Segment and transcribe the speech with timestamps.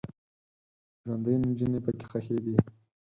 [1.01, 2.55] ژوندۍ نجونې پکې ښخیدې.